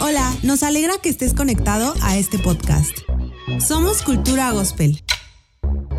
[0.00, 2.96] Hola, nos alegra que estés conectado a este podcast.
[3.60, 5.02] Somos Cultura Gospel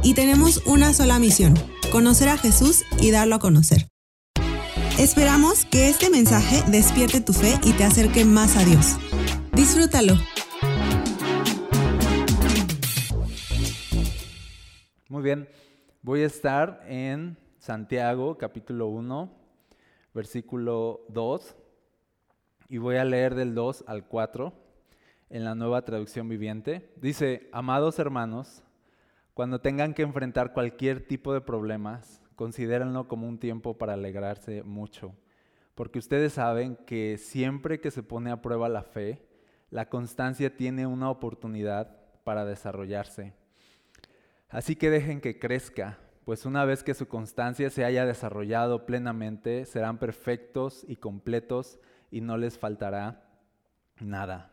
[0.03, 1.53] y tenemos una sola misión,
[1.91, 3.87] conocer a Jesús y darlo a conocer.
[4.97, 8.97] Esperamos que este mensaje despierte tu fe y te acerque más a Dios.
[9.53, 10.15] Disfrútalo.
[15.07, 15.49] Muy bien,
[16.01, 19.31] voy a estar en Santiago capítulo 1,
[20.13, 21.55] versículo 2,
[22.69, 24.53] y voy a leer del 2 al 4
[25.31, 26.93] en la nueva traducción viviente.
[26.97, 28.63] Dice, amados hermanos,
[29.33, 35.15] cuando tengan que enfrentar cualquier tipo de problemas, considérenlo como un tiempo para alegrarse mucho,
[35.73, 39.25] porque ustedes saben que siempre que se pone a prueba la fe,
[39.71, 43.33] la constancia tiene una oportunidad para desarrollarse.
[44.49, 49.65] Así que dejen que crezca, pues una vez que su constancia se haya desarrollado plenamente,
[49.65, 51.79] serán perfectos y completos
[52.11, 53.23] y no les faltará
[53.99, 54.51] nada.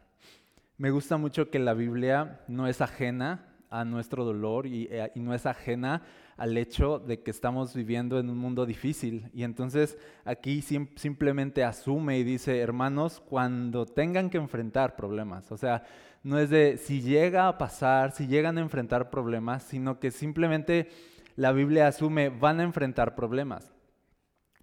[0.79, 5.35] Me gusta mucho que la Biblia no es ajena a nuestro dolor y, eh, no
[5.35, 6.03] es ajena
[6.37, 9.31] al hecho de que estamos viviendo en un mundo difícil.
[9.33, 15.83] Y entonces aquí simplemente asume y dice, hermanos, cuando tengan que enfrentar problemas, o sea,
[16.23, 20.89] no es de si llega a pasar, si llegan a enfrentar problemas, sino que simplemente
[21.37, 23.76] la Biblia asume van a enfrentar problemas.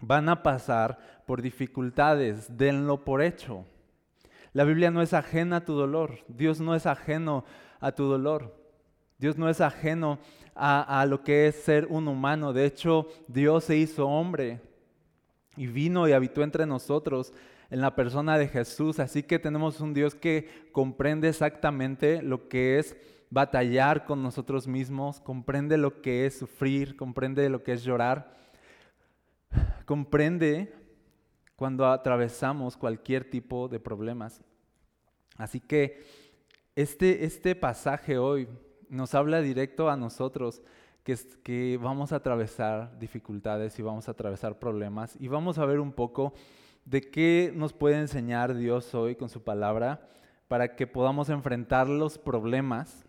[0.05, 3.65] Van a pasar por dificultades, denlo por hecho.
[4.51, 7.45] La Biblia no es ajena a tu dolor, Dios no es ajeno
[7.79, 8.53] a tu dolor,
[9.17, 10.19] Dios no es ajeno
[10.55, 12.51] a, a lo que es ser un humano.
[12.51, 14.59] De hecho, Dios se hizo hombre
[15.55, 17.31] y vino y habitó entre nosotros
[17.69, 18.99] en la persona de Jesús.
[18.99, 22.97] Así que tenemos un Dios que comprende exactamente lo que es
[23.29, 28.42] batallar con nosotros mismos, comprende lo que es sufrir, comprende lo que es llorar,
[29.85, 30.73] comprende
[31.55, 34.41] cuando atravesamos cualquier tipo de problemas.
[35.37, 36.03] Así que
[36.75, 38.47] este, este pasaje hoy
[38.89, 40.61] nos habla directo a nosotros
[41.03, 45.79] que, que vamos a atravesar dificultades y vamos a atravesar problemas y vamos a ver
[45.79, 46.33] un poco
[46.85, 50.07] de qué nos puede enseñar Dios hoy con su palabra
[50.47, 53.05] para que podamos enfrentar los problemas,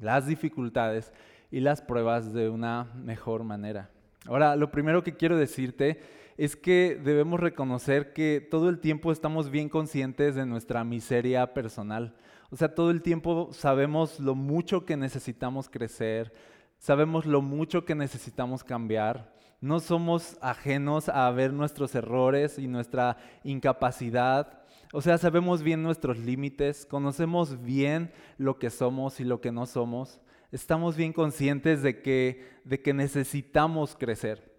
[0.00, 1.12] las dificultades
[1.50, 3.90] y las pruebas de una mejor manera.
[4.26, 6.00] Ahora, lo primero que quiero decirte
[6.36, 12.14] es que debemos reconocer que todo el tiempo estamos bien conscientes de nuestra miseria personal.
[12.50, 16.32] O sea, todo el tiempo sabemos lo mucho que necesitamos crecer,
[16.78, 23.16] sabemos lo mucho que necesitamos cambiar, no somos ajenos a ver nuestros errores y nuestra
[23.44, 24.60] incapacidad.
[24.92, 29.66] O sea, sabemos bien nuestros límites, conocemos bien lo que somos y lo que no
[29.66, 30.20] somos.
[30.52, 34.52] Estamos bien conscientes de que, de que necesitamos crecer.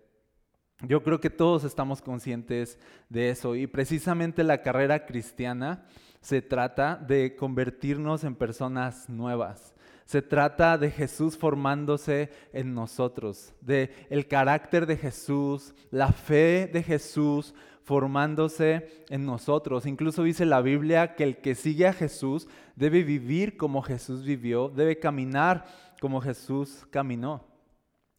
[0.82, 5.86] Yo creo que todos estamos conscientes de eso y precisamente la carrera cristiana
[6.20, 9.73] se trata de convertirnos en personas nuevas.
[10.06, 16.84] Se trata de Jesús formándose en nosotros, de el carácter de Jesús, la fe de
[16.84, 17.54] Jesús
[17.84, 19.86] formándose en nosotros.
[19.86, 24.70] Incluso dice la Biblia que el que sigue a Jesús debe vivir como Jesús vivió,
[24.70, 25.66] debe caminar
[26.02, 27.46] como Jesús caminó.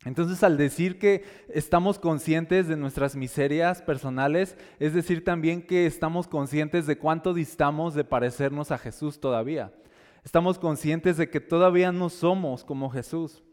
[0.05, 6.29] Entonces al decir que estamos conscientes de nuestras miserias personales, es decir también que estamos
[6.29, 9.73] conscientes de cuánto distamos de parecernos a Jesús todavía
[10.25, 13.45] estamos conscientes de que todavía no somos como Jesús.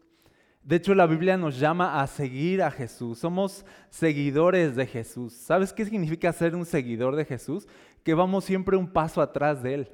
[0.64, 3.18] De hecho, la Biblia nos llama a seguir a Jesús.
[3.18, 5.32] Somos seguidores de Jesús.
[5.32, 7.66] ¿Sabes qué significa ser un seguidor de Jesús?
[8.04, 9.90] Que vamos siempre un paso atrás de Él.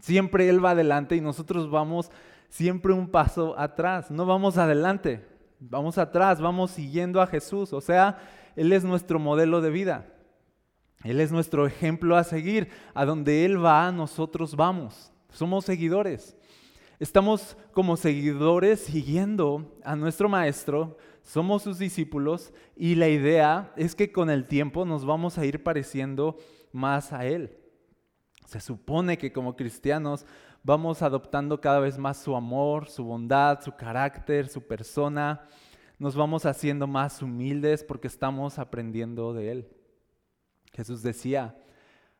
[0.00, 2.10] Siempre Él va adelante y nosotros vamos
[2.48, 4.10] siempre un paso atrás.
[4.10, 5.26] No vamos adelante,
[5.60, 7.74] vamos atrás, vamos siguiendo a Jesús.
[7.74, 8.18] O sea,
[8.56, 10.06] Él es nuestro modelo de vida.
[11.04, 12.70] Él es nuestro ejemplo a seguir.
[12.94, 15.12] A donde Él va, nosotros vamos.
[15.32, 16.36] Somos seguidores.
[16.98, 24.10] Estamos como seguidores siguiendo a nuestro maestro, somos sus discípulos y la idea es que
[24.10, 26.36] con el tiempo nos vamos a ir pareciendo
[26.72, 27.56] más a Él.
[28.46, 30.26] Se supone que como cristianos
[30.64, 35.42] vamos adoptando cada vez más su amor, su bondad, su carácter, su persona.
[35.98, 39.68] Nos vamos haciendo más humildes porque estamos aprendiendo de Él.
[40.72, 41.56] Jesús decía,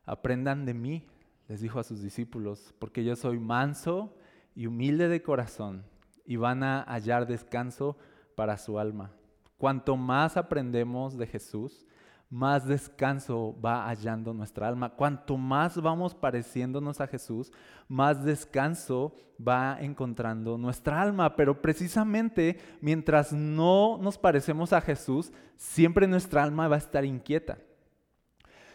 [0.05, 1.07] aprendan de mí,
[1.49, 4.15] les dijo a sus discípulos, porque yo soy manso
[4.55, 5.83] y humilde de corazón
[6.23, 7.97] y van a hallar descanso
[8.35, 9.11] para su alma.
[9.57, 11.87] Cuanto más aprendemos de Jesús,
[12.29, 14.91] más descanso va hallando nuestra alma.
[14.91, 17.51] Cuanto más vamos pareciéndonos a Jesús,
[17.87, 19.15] más descanso
[19.45, 21.35] va encontrando nuestra alma.
[21.35, 27.57] Pero precisamente mientras no nos parecemos a Jesús, siempre nuestra alma va a estar inquieta.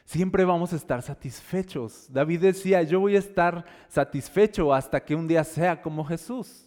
[0.05, 2.06] Siempre vamos a estar satisfechos.
[2.11, 6.67] David decía, yo voy a estar satisfecho hasta que un día sea como Jesús.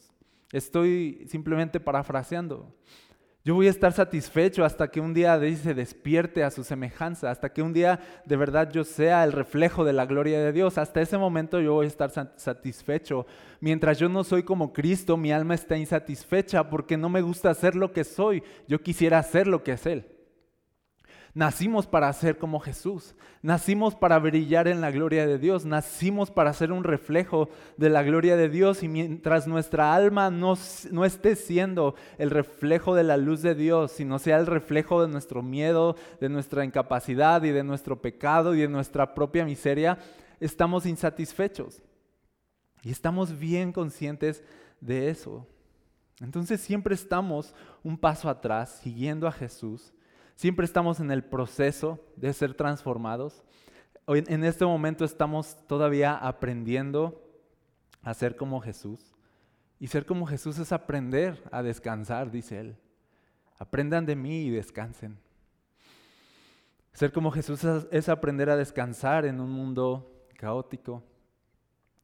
[0.51, 2.74] Estoy simplemente parafraseando.
[3.45, 7.54] Yo voy a estar satisfecho hasta que un día se despierte a su semejanza, hasta
[7.54, 10.78] que un día de verdad yo sea el reflejo de la gloria de Dios.
[10.78, 13.25] Hasta ese momento yo voy a estar satisfecho.
[13.62, 17.75] Mientras yo no soy como Cristo, mi alma está insatisfecha porque no me gusta ser
[17.75, 18.44] lo que soy.
[18.68, 20.17] Yo quisiera ser lo que es Él.
[21.38, 23.13] Nacimos para ser como Jesús.
[23.44, 25.66] Nacimos para brillar en la gloria de Dios.
[25.66, 27.48] Nacimos para ser un reflejo
[27.78, 28.81] de la gloria de Dios.
[28.81, 30.57] Y mientras nuestra alma no,
[30.89, 35.10] no esté siendo el reflejo de la luz de Dios, sino sea el reflejo de
[35.10, 40.00] nuestro miedo, de nuestra incapacidad y de nuestro pecado y de nuestra propia miseria,
[40.40, 41.83] estamos insatisfechos.
[42.81, 44.44] Y estamos bien conscientes
[44.81, 45.45] de eso.
[46.19, 49.94] Entonces siempre estamos un paso atrás, siguiendo a Jesús
[50.38, 53.44] Siempre estamos en el proceso de ser transformados.
[54.06, 57.28] En este momento estamos todavía aprendiendo
[58.04, 59.16] a ser como Jesús.
[59.80, 62.78] Y ser como Jesús es aprender a descansar, dice él.
[63.57, 65.18] Aprendan de mí y descansen.
[66.94, 71.01] Ser como Jesús es aprender a descansar en un mundo caótico.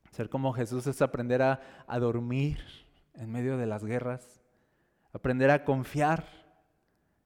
[0.09, 2.57] Ser como Jesús es aprender a, a dormir
[3.13, 4.41] en medio de las guerras.
[5.13, 6.42] Aprender a confiar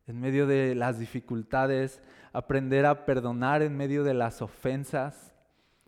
[0.08, 2.02] en medio de las dificultades,
[2.34, 5.34] aprender a perdonar en medio de las ofensas,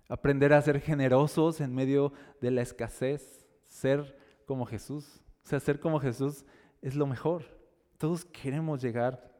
[0.09, 2.11] aprender a ser generosos en medio
[2.41, 5.21] de la escasez, ser como Jesús.
[5.45, 6.45] O sea, ser como Jesús
[6.81, 7.43] es lo mejor.
[7.97, 9.31] Todos queremos llegar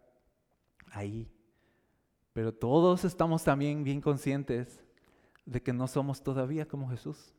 [0.92, 1.30] ahí,
[2.34, 4.84] pero todos estamos también bien conscientes
[5.46, 7.36] de que no somos todavía como Jesús.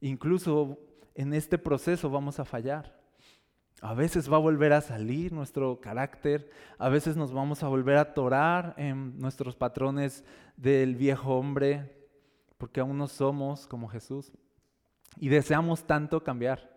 [0.00, 0.78] Incluso
[1.14, 3.03] en este proceso vamos a fallar.
[3.80, 7.96] A veces va a volver a salir nuestro carácter, a veces nos vamos a volver
[7.96, 10.24] a atorar en nuestros patrones
[10.56, 11.94] del viejo hombre,
[12.56, 14.32] porque aún no somos como Jesús.
[15.18, 16.74] Y deseamos tanto cambiar,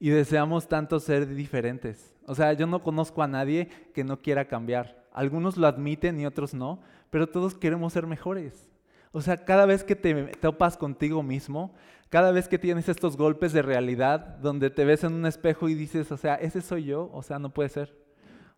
[0.00, 2.14] y deseamos tanto ser diferentes.
[2.26, 5.06] O sea, yo no conozco a nadie que no quiera cambiar.
[5.12, 6.80] Algunos lo admiten y otros no,
[7.10, 8.68] pero todos queremos ser mejores.
[9.12, 11.74] O sea, cada vez que te topas contigo mismo,
[12.10, 15.74] cada vez que tienes estos golpes de realidad donde te ves en un espejo y
[15.74, 17.94] dices, o sea, ese soy yo, o sea, no puede ser.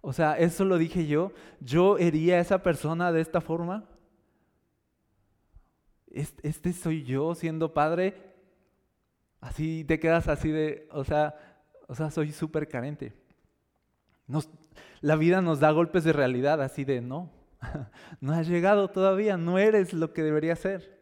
[0.01, 3.85] O sea, eso lo dije yo, yo hería a esa persona de esta forma.
[6.11, 8.35] Este soy yo siendo padre.
[9.41, 11.35] Así te quedas así de, o sea,
[11.87, 13.15] o sea, soy súper carente.
[15.01, 17.31] la vida nos da golpes de realidad así de, no,
[18.21, 20.99] no has llegado todavía, no eres lo que debería ser.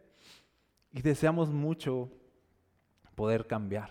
[0.92, 2.10] Y deseamos mucho
[3.14, 3.90] poder cambiar.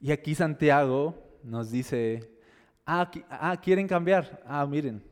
[0.00, 2.30] Y aquí Santiago nos dice,
[2.86, 4.42] ah, ah, quieren cambiar.
[4.46, 5.02] Ah, miren,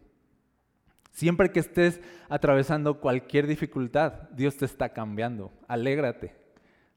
[1.13, 5.53] siempre que estés atravesando cualquier dificultad, Dios te está cambiando.
[5.69, 6.35] Alégrate.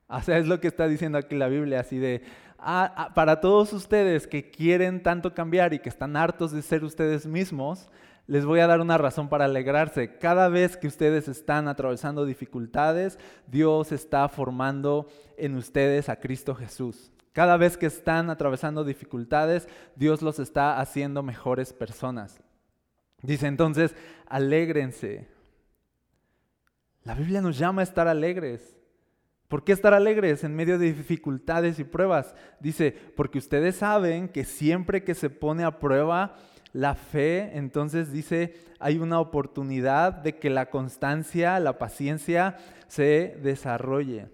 [0.08, 2.22] O sea, es lo que está diciendo aquí la Biblia, así de,
[2.60, 6.84] ah, ah, para todos ustedes que quieren tanto cambiar y que están hartos de ser
[6.84, 7.90] ustedes mismos,
[8.28, 10.18] les voy a dar una razón para alegrarse.
[10.18, 15.08] Cada vez que ustedes están atravesando dificultades, Dios está formando
[15.38, 17.12] en ustedes a Cristo Jesús.
[17.34, 22.42] Cada vez que están atravesando dificultades, Dios los está haciendo mejores personas.
[23.22, 23.96] Dice entonces,
[24.26, 25.28] alégrense.
[27.04, 28.76] La Biblia nos llama a estar alegres.
[29.48, 32.34] ¿Por qué estar alegres en medio de dificultades y pruebas?
[32.60, 36.36] Dice, porque ustedes saben que siempre que se pone a prueba,
[36.76, 44.28] la fe, entonces dice, hay una oportunidad de que la constancia, la paciencia se desarrolle.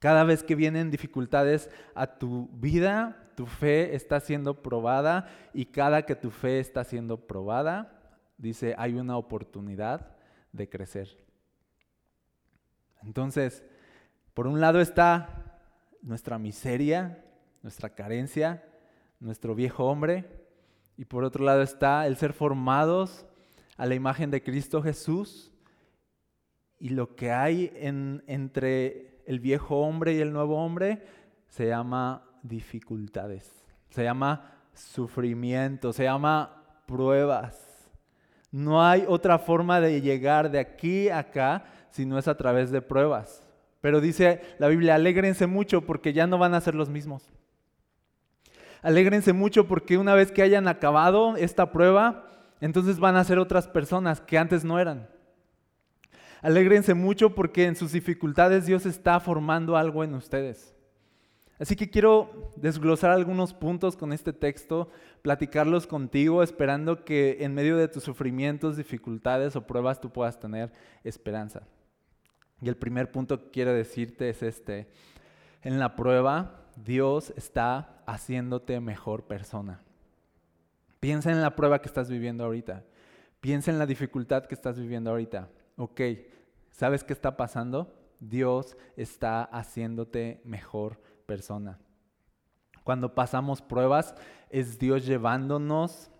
[0.00, 6.02] Cada vez que vienen dificultades a tu vida, tu fe está siendo probada y cada
[6.02, 8.00] que tu fe está siendo probada,
[8.36, 10.16] dice, hay una oportunidad
[10.50, 11.24] de crecer.
[13.04, 13.62] Entonces,
[14.34, 15.60] por un lado está
[16.02, 17.24] nuestra miseria,
[17.62, 18.64] nuestra carencia,
[19.20, 20.37] nuestro viejo hombre,
[20.98, 23.24] y por otro lado está el ser formados
[23.76, 25.52] a la imagen de Cristo Jesús
[26.80, 27.72] y lo que hay
[28.26, 31.04] entre el viejo hombre y el nuevo hombre
[31.46, 37.88] se llama dificultades, se llama sufrimiento, se llama pruebas.
[38.50, 42.72] No hay otra forma de llegar de aquí a acá si no es a través
[42.72, 43.44] de pruebas.
[43.80, 47.30] Pero dice la Biblia, alégrense mucho porque ya no van a ser los mismos.
[48.82, 52.28] Alégrense mucho porque una vez que hayan acabado esta prueba,
[52.60, 55.08] entonces van a ser otras personas que antes no eran.
[56.42, 60.74] Alégrense mucho porque en sus dificultades Dios está formando algo en ustedes.
[61.58, 64.90] Así que quiero desglosar algunos puntos con este texto,
[65.22, 70.72] platicarlos contigo, esperando que en medio de tus sufrimientos, dificultades o pruebas tú puedas tener
[71.02, 71.62] esperanza.
[72.60, 74.88] Y el primer punto que quiero decirte es este.
[75.62, 79.80] En la prueba, Dios está haciéndote mejor persona.
[81.00, 82.84] Piensa en la prueba que estás viviendo ahorita.
[83.40, 85.48] Piensa en la dificultad que estás viviendo ahorita.
[85.76, 86.00] Ok,
[86.70, 87.94] ¿sabes qué está pasando?
[88.20, 91.78] Dios está haciéndote mejor persona.
[92.82, 94.14] Cuando pasamos pruebas,
[94.50, 96.10] es Dios llevándonos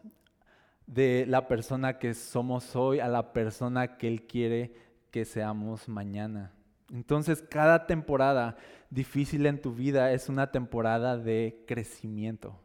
[0.87, 4.75] de la persona que somos hoy a la persona que Él quiere
[5.11, 6.53] que seamos mañana.
[6.93, 8.57] Entonces, cada temporada
[8.91, 12.59] difícil en tu vida es una temporada de crecimiento.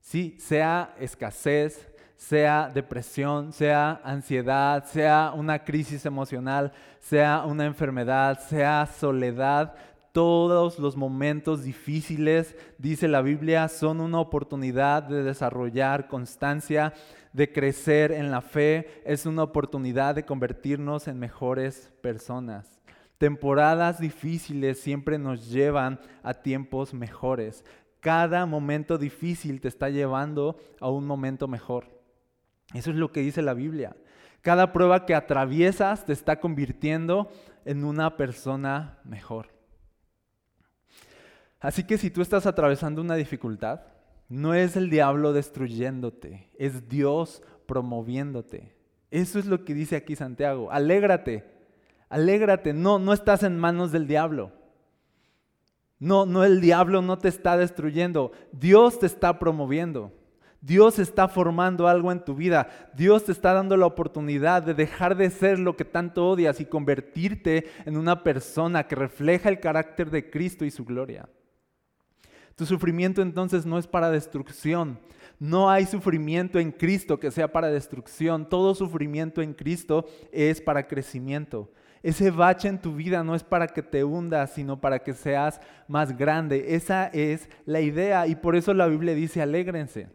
[0.00, 8.86] Sí, sea escasez, sea depresión, sea ansiedad, sea una crisis emocional, sea una enfermedad, sea
[8.86, 9.74] soledad,
[10.12, 16.92] todos los momentos difíciles, dice la Biblia, son una oportunidad de desarrollar constancia,
[17.32, 22.73] de crecer en la fe, es una oportunidad de convertirnos en mejores personas.
[23.24, 27.64] Temporadas difíciles siempre nos llevan a tiempos mejores.
[28.00, 31.86] Cada momento difícil te está llevando a un momento mejor.
[32.74, 33.96] Eso es lo que dice la Biblia.
[34.42, 37.32] Cada prueba que atraviesas te está convirtiendo
[37.64, 39.54] en una persona mejor.
[41.60, 43.84] Así que si tú estás atravesando una dificultad,
[44.28, 48.74] no es el diablo destruyéndote, es Dios promoviéndote.
[49.10, 50.70] Eso es lo que dice aquí Santiago.
[50.70, 51.53] Alégrate,
[52.08, 52.72] alégrate.
[52.72, 54.52] No, no estás en manos del diablo.
[55.98, 58.32] No, no el diablo no te está destruyendo.
[58.52, 60.12] Dios te está promoviendo.
[60.60, 62.90] Dios está formando algo en tu vida.
[62.94, 66.64] Dios te está dando la oportunidad de dejar de ser lo que tanto odias y
[66.64, 71.28] convertirte en una persona que refleja el carácter de Cristo y su gloria.
[72.56, 74.98] Tu sufrimiento entonces no es para destrucción.
[75.38, 78.48] No hay sufrimiento en Cristo que sea para destrucción.
[78.48, 81.70] Todo sufrimiento en Cristo es para crecimiento.
[82.04, 85.58] Ese bache en tu vida no es para que te hundas, sino para que seas
[85.88, 86.74] más grande.
[86.74, 90.10] Esa es la idea y por eso la Biblia dice alégrense.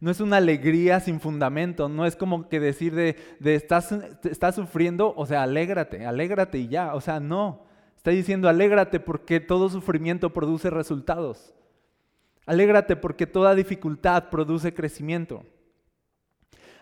[0.00, 3.90] No es una alegría sin fundamento, no es como que decir de, estás,
[4.22, 7.64] estás sufriendo, o sea, alégrate, alégrate y ya, o sea, no.
[7.96, 11.54] Está diciendo, alégrate porque todo sufrimiento produce resultados.
[12.44, 15.42] Alégrate porque toda dificultad produce crecimiento.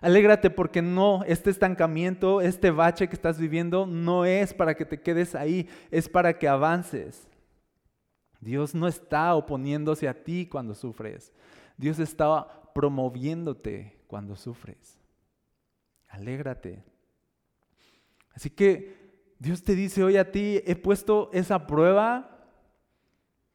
[0.01, 5.01] Alégrate porque no, este estancamiento, este bache que estás viviendo no es para que te
[5.01, 7.27] quedes ahí, es para que avances.
[8.41, 11.33] Dios no está oponiéndose a ti cuando sufres.
[11.77, 14.99] Dios está promoviéndote cuando sufres.
[16.09, 16.85] Alégrate.
[18.35, 18.97] Así que
[19.39, 22.39] Dios te dice hoy a ti, he puesto esa prueba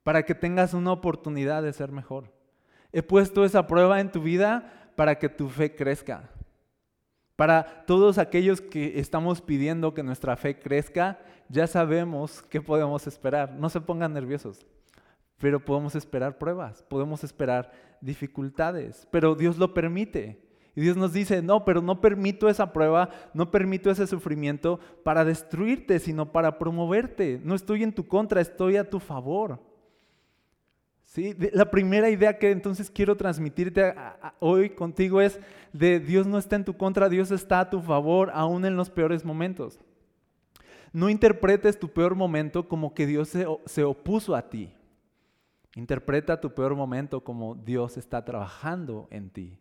[0.04, 2.34] para que tengas una oportunidad de ser mejor.
[2.92, 6.30] He puesto esa prueba en tu vida para que tu fe crezca.
[7.44, 11.20] Para todos aquellos que estamos pidiendo que nuestra fe crezca,
[11.50, 13.52] ya sabemos qué podemos esperar.
[13.52, 14.66] No se pongan nerviosos,
[15.40, 17.70] pero podemos esperar pruebas, podemos esperar
[18.00, 20.42] dificultades, pero Dios lo permite.
[20.74, 25.26] Y Dios nos dice, no, pero no permito esa prueba, no permito ese sufrimiento para
[25.26, 27.42] destruirte, sino para promoverte.
[27.44, 29.60] No estoy en tu contra, estoy a tu favor.
[31.16, 33.94] La primera idea que entonces quiero transmitirte
[34.40, 35.40] hoy contigo es
[35.72, 38.90] de Dios no está en tu contra, Dios está a tu favor, aún en los
[38.90, 39.80] peores momentos.
[40.92, 44.74] No interpretes tu peor momento como que Dios se, se opuso a ti.
[45.76, 49.60] Interpreta tu peor momento como Dios está trabajando en ti.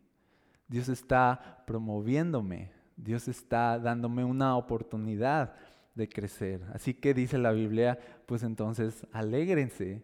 [0.69, 5.55] Dios está promoviéndome, Dios está dándome una oportunidad
[5.95, 6.63] de crecer.
[6.73, 10.03] Así que dice la Biblia, pues entonces alégrense,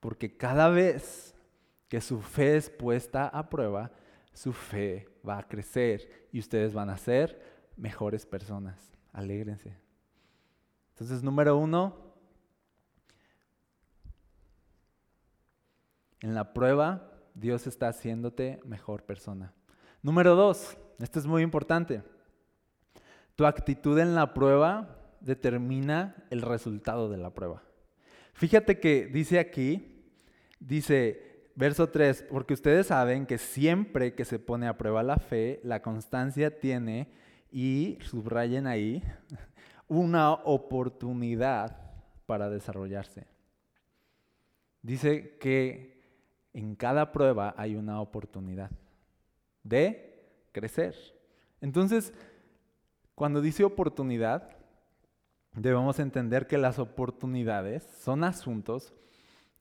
[0.00, 1.34] porque cada vez
[1.88, 3.90] que su fe es puesta a prueba,
[4.32, 7.42] su fe va a crecer y ustedes van a ser
[7.76, 8.92] mejores personas.
[9.12, 9.76] Alégrense.
[10.90, 11.96] Entonces, número uno,
[16.20, 19.52] en la prueba Dios está haciéndote mejor persona.
[20.02, 22.02] Número dos, esto es muy importante.
[23.36, 27.62] Tu actitud en la prueba determina el resultado de la prueba.
[28.38, 30.00] Fíjate que dice aquí,
[30.60, 35.58] dice verso 3, porque ustedes saben que siempre que se pone a prueba la fe,
[35.64, 37.10] la constancia tiene,
[37.50, 39.02] y subrayen ahí,
[39.88, 41.78] una oportunidad
[42.26, 43.26] para desarrollarse.
[44.82, 46.00] Dice que
[46.52, 48.70] en cada prueba hay una oportunidad
[49.64, 50.94] de crecer.
[51.60, 52.14] Entonces,
[53.16, 54.57] cuando dice oportunidad,
[55.60, 58.92] debemos entender que las oportunidades son asuntos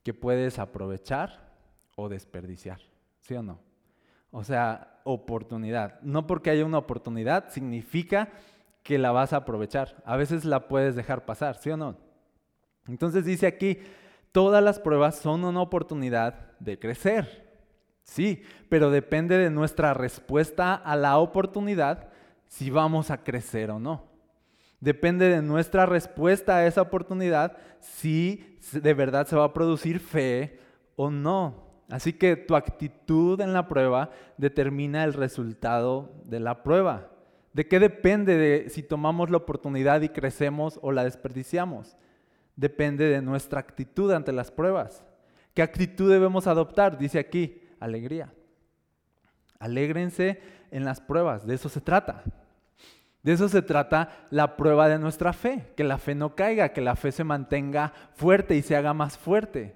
[0.03, 1.51] que puedes aprovechar
[1.95, 2.79] o desperdiciar,
[3.19, 3.59] ¿sí o no?
[4.31, 5.99] O sea, oportunidad.
[6.01, 8.29] No porque haya una oportunidad significa
[8.83, 10.01] que la vas a aprovechar.
[10.05, 11.97] A veces la puedes dejar pasar, ¿sí o no?
[12.87, 13.79] Entonces dice aquí,
[14.31, 17.47] todas las pruebas son una oportunidad de crecer.
[18.03, 22.07] Sí, pero depende de nuestra respuesta a la oportunidad
[22.47, 24.06] si vamos a crecer o no.
[24.79, 30.59] Depende de nuestra respuesta a esa oportunidad si de verdad se va a producir fe
[30.95, 31.65] o no.
[31.89, 37.09] Así que tu actitud en la prueba determina el resultado de la prueba.
[37.53, 41.97] ¿De qué depende de si tomamos la oportunidad y crecemos o la desperdiciamos?
[42.55, 45.03] Depende de nuestra actitud ante las pruebas.
[45.53, 46.99] ¿Qué actitud debemos adoptar?
[46.99, 48.31] Dice aquí, alegría.
[49.57, 52.23] Alégrense en las pruebas, de eso se trata.
[53.23, 56.81] De eso se trata la prueba de nuestra fe, que la fe no caiga, que
[56.81, 59.75] la fe se mantenga fuerte y se haga más fuerte.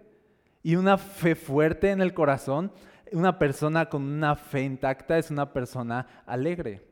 [0.64, 2.72] Y una fe fuerte en el corazón,
[3.12, 6.88] una persona con una fe intacta es una persona alegre.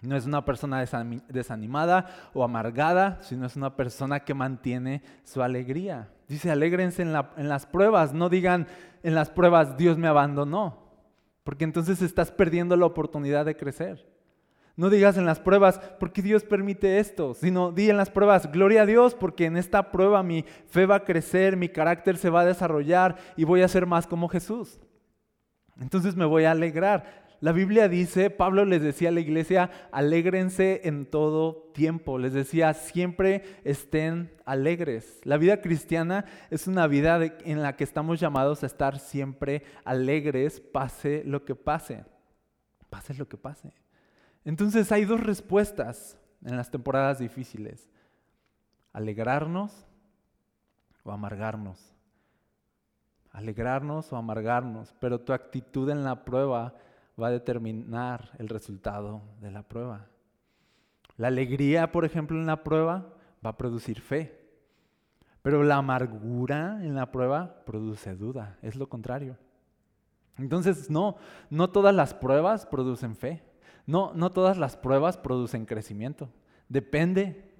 [0.00, 0.84] No es una persona
[1.28, 6.08] desanimada o amargada, sino es una persona que mantiene su alegría.
[6.28, 8.68] Dice, alégrense en, en, las pruebas, no digan
[9.02, 10.78] en las pruebas Dios me abandonó,
[11.42, 14.06] porque entonces estás perdiendo la oportunidad de crecer.
[14.78, 18.82] No digas en las pruebas, porque Dios permite esto, sino di en las pruebas, gloria
[18.82, 22.42] a Dios, porque en esta prueba mi fe va a crecer, mi carácter se va
[22.42, 24.78] a desarrollar y voy a ser más como Jesús.
[25.80, 27.26] Entonces me voy a alegrar.
[27.40, 32.16] La Biblia dice, Pablo les decía a la iglesia, alégrense en todo tiempo.
[32.16, 35.20] Les decía, siempre estén alegres.
[35.24, 40.60] La vida cristiana es una vida en la que estamos llamados a estar siempre alegres,
[40.60, 42.04] pase lo que pase.
[42.90, 43.72] Pase lo que pase.
[44.48, 47.86] Entonces hay dos respuestas en las temporadas difíciles.
[48.94, 49.86] Alegrarnos
[51.02, 51.92] o amargarnos.
[53.30, 54.94] Alegrarnos o amargarnos.
[55.00, 56.72] Pero tu actitud en la prueba
[57.22, 60.06] va a determinar el resultado de la prueba.
[61.18, 63.06] La alegría, por ejemplo, en la prueba
[63.44, 64.48] va a producir fe.
[65.42, 68.56] Pero la amargura en la prueba produce duda.
[68.62, 69.36] Es lo contrario.
[70.38, 71.16] Entonces, no,
[71.50, 73.42] no todas las pruebas producen fe.
[73.88, 76.28] No, no todas las pruebas producen crecimiento.
[76.68, 77.50] Depende.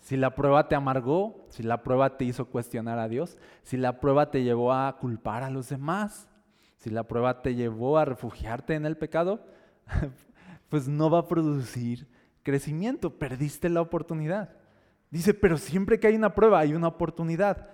[0.00, 4.00] Si la prueba te amargó, si la prueba te hizo cuestionar a Dios, si la
[4.00, 6.28] prueba te llevó a culpar a los demás,
[6.78, 9.46] si la prueba te llevó a refugiarte en el pecado,
[10.68, 12.08] pues no va a producir
[12.42, 14.56] crecimiento, perdiste la oportunidad.
[15.12, 17.68] Dice, pero siempre que hay una prueba hay una oportunidad.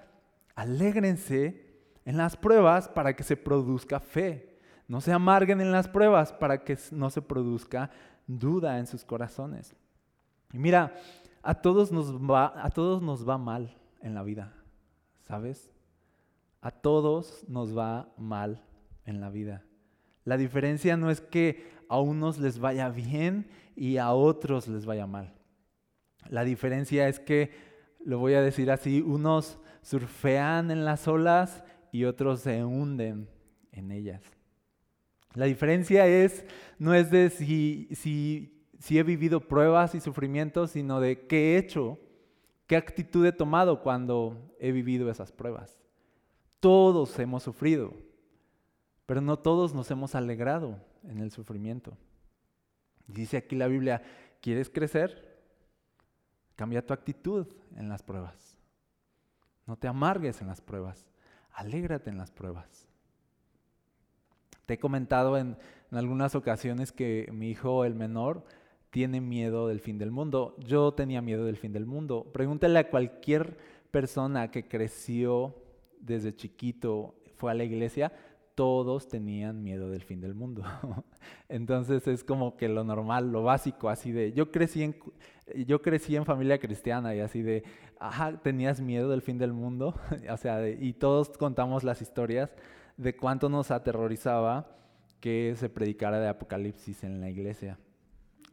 [0.55, 1.65] Alégrense
[2.05, 4.56] en las pruebas para que se produzca fe.
[4.89, 7.91] No se amarguen en las pruebas para que no se produzca
[8.27, 9.75] duda en sus corazones.
[10.53, 10.95] Y mira,
[11.43, 14.53] a todos nos va, a todos nos va mal en la vida,
[15.27, 15.71] ¿sabes?
[16.61, 18.63] A todos nos va mal
[19.05, 19.63] en la vida.
[20.25, 25.07] La diferencia no es que a unos les vaya bien y a otros les vaya
[25.07, 25.35] mal.
[26.29, 27.53] La diferencia es que,
[28.05, 33.29] lo voy a decir así, unos surfean en las olas y otros se hunden
[33.73, 34.36] en ellas.
[35.37, 36.47] La diferencia es,
[36.79, 42.01] no es de si, si he vivido pruebas y sufrimientos, sino de qué he hecho,
[42.67, 45.79] qué actitud he tomado cuando he vivido esas pruebas.
[46.59, 47.93] Todos hemos sufrido,
[49.05, 51.99] pero no todos nos hemos alegrado en el sufrimiento.
[53.07, 54.03] Dice aquí la Biblia,
[54.41, 55.39] ¿quieres crecer?
[56.57, 57.47] Cambia tu actitud
[57.77, 58.57] en las pruebas.
[59.67, 61.07] No te amargues en las pruebas.
[61.53, 62.86] Alégrate en las pruebas.
[64.67, 65.57] Te he comentado en,
[65.93, 68.45] algunas ocasiones que mi hijo, el menor,
[68.91, 70.57] tiene miedo del fin del mundo.
[70.59, 72.27] Yo tenía miedo del fin del mundo.
[72.33, 73.57] Pregúntale a cualquier
[73.93, 75.55] persona que creció
[76.01, 78.13] desde chiquito, fue a la iglesia,
[78.57, 80.65] todos tenían miedo del fin del mundo.
[81.49, 87.15] Entonces es como que lo normal, lo básico, así de, yo crecí en, familia cristiana
[87.15, 87.63] y así de,
[88.01, 89.95] ajá, tenías miedo del fin del mundo,
[90.31, 92.51] o sea, y todos contamos las historias
[92.97, 94.67] de cuánto nos aterrorizaba
[95.21, 97.79] que se predicara de Apocalipsis en la iglesia.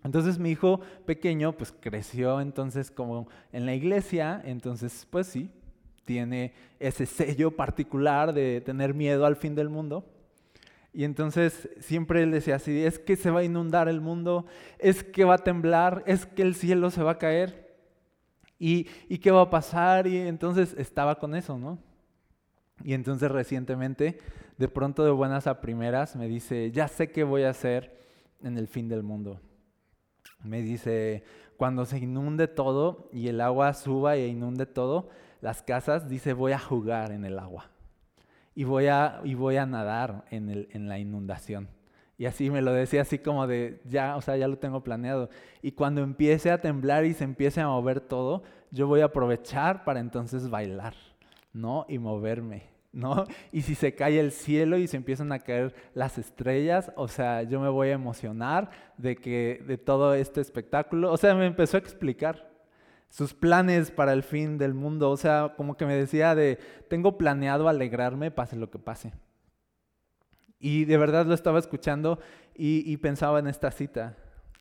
[0.04, 5.50] Entonces mi hijo pequeño pues creció entonces como en la iglesia, entonces pues sí,
[6.06, 10.06] tiene ese sello particular de tener miedo al fin del mundo.
[10.92, 14.46] Y entonces siempre él decía así, es que se va a inundar el mundo,
[14.78, 17.76] es que va a temblar, es que el cielo se va a caer.
[18.60, 20.06] ¿Y, y qué va a pasar?
[20.06, 21.80] Y entonces estaba con eso, ¿no?
[22.84, 24.20] Y entonces recientemente,
[24.58, 27.98] de pronto de buenas a primeras, me dice, ya sé qué voy a hacer
[28.42, 29.40] en el fin del mundo.
[30.44, 31.24] Me dice,
[31.58, 35.10] cuando se inunde todo y el agua suba e inunde todo,
[35.42, 37.70] las casas, dice voy a jugar en el agua
[38.56, 41.70] y voy a, y voy a nadar en, el, en la inundación.
[42.18, 45.30] Y así me lo decía así como de, ya, o sea, ya lo tengo planeado.
[45.62, 49.84] Y cuando empiece a temblar y se empiece a mover todo, yo voy a aprovechar
[49.84, 50.94] para entonces bailar,
[51.54, 51.86] ¿no?
[51.88, 53.26] Y moverme, ¿no?
[53.52, 57.44] Y si se cae el cielo y se empiezan a caer las estrellas, o sea,
[57.44, 61.12] yo me voy a emocionar de que de todo este espectáculo.
[61.12, 62.52] O sea, me empezó a explicar
[63.10, 65.12] sus planes para el fin del mundo.
[65.12, 66.58] O sea, como que me decía de,
[66.90, 69.14] tengo planeado alegrarme pase lo que pase.
[70.60, 72.20] Y de verdad lo estaba escuchando
[72.56, 74.16] y, pensaba en esta cita,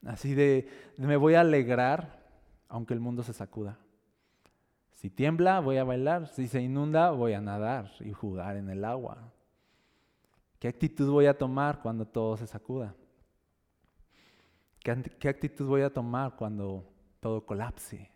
[0.04, 2.20] así de, me voy a alegrar
[2.68, 3.78] aunque el mundo se sacuda.
[5.02, 6.28] Si tiembla, voy a bailar.
[6.28, 9.32] Si se inunda, voy a nadar y jugar en el agua.
[10.60, 12.94] ¿Qué actitud voy a tomar cuando todo se sacuda?
[14.78, 16.88] ¿Qué, ¿Qué, actitud voy a tomar cuando
[17.18, 18.12] todo colapse?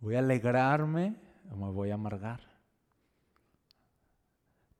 [0.00, 1.14] ¿Voy a alegrarme
[1.52, 2.40] o me voy a amargar?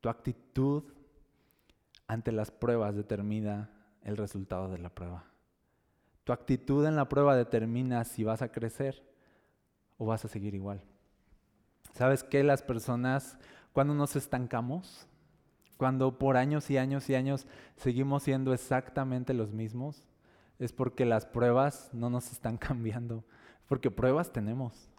[0.01, 0.83] Tu actitud
[2.05, 3.69] ante las pruebas determina
[4.01, 5.23] el resultado de la prueba.
[6.25, 9.14] Tu actitud en la prueba determina si vas a crecer
[9.97, 10.81] o vas a seguir igual.
[11.93, 12.43] ¿Sabes qué?
[12.43, 13.37] Las personas,
[13.73, 15.07] cuando nos estancamos,
[15.77, 20.07] cuando por años y años y años seguimos siendo exactamente los mismos,
[20.59, 23.23] es porque las pruebas no nos están cambiando.
[23.67, 24.89] Porque pruebas tenemos,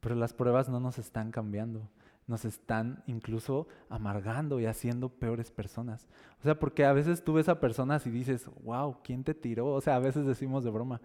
[0.00, 1.88] pero las pruebas no nos están cambiando
[2.30, 6.08] nos están incluso amargando y haciendo peores personas.
[6.38, 9.66] O sea, porque a veces tú ves a personas y dices, wow, ¿quién te tiró?
[9.66, 11.00] O sea, a veces decimos de broma,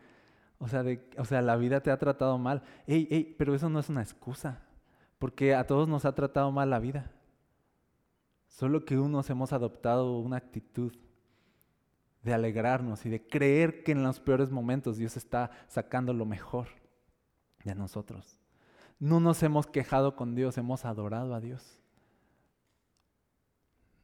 [0.60, 2.64] o sea, la vida te ha tratado mal.
[2.88, 4.62] Ey, ey, pero eso no es una excusa,
[5.20, 7.12] porque a todos nos ha tratado mal la vida.
[8.48, 10.94] Solo que unos hemos adoptado una actitud
[12.24, 16.70] de alegrarnos y de creer que en los peores momentos Dios está sacando lo mejor
[17.64, 18.40] de nosotros.
[18.98, 21.82] No nos hemos quejado con Dios, hemos adorado a Dios.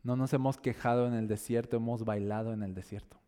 [0.03, 3.20] No nos hemos quejado en el desierto, hemos bailado en el desierto.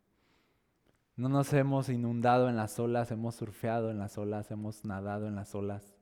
[1.15, 5.36] No nos hemos inundado en las olas, hemos surfeado en las olas, hemos nadado en
[5.36, 5.95] las olas.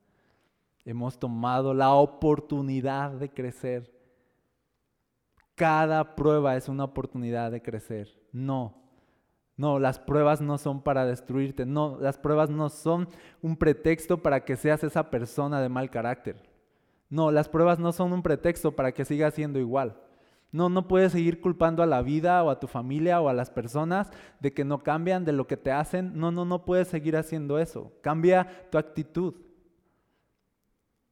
[0.86, 3.92] Hemos tomado la oportunidad de crecer.
[5.56, 8.10] Cada prueba es una oportunidad de crecer.
[8.32, 8.82] No,
[9.62, 11.68] no, las pruebas no son para destruirte.
[11.68, 13.10] No, las pruebas no son
[13.44, 16.42] un pretexto para que seas esa persona de mal carácter.
[17.10, 19.96] No, las pruebas no son un pretexto para que sigas siendo igual.
[20.52, 23.50] No, no puedes seguir culpando a la vida o a tu familia o a las
[23.50, 26.18] personas de que no cambian, de lo que te hacen.
[26.20, 27.94] No, no, no puedes seguir haciendo eso.
[28.02, 29.36] Cambia tu actitud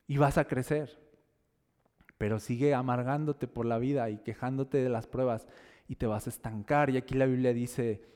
[0.08, 1.00] y vas a crecer.
[2.18, 5.48] Pero sigue amargándote por la vida y quejándote de las pruebas
[5.88, 6.90] y te vas a estancar.
[6.90, 8.10] Y aquí la Biblia dice,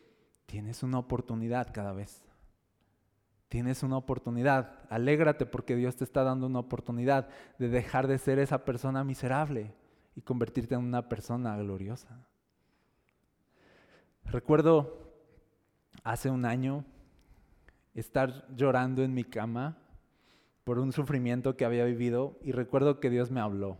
[0.45, 2.23] Tienes una oportunidad cada vez.
[3.49, 4.79] Tienes una oportunidad.
[4.89, 9.73] Alégrate porque Dios te está dando una oportunidad de dejar de ser esa persona miserable
[10.15, 12.27] y convertirte en una persona gloriosa.
[14.25, 15.13] Recuerdo
[16.03, 16.85] hace un año
[17.93, 19.77] estar llorando en mi cama
[20.63, 23.77] por un sufrimiento que había vivido y recuerdo que Dios me habló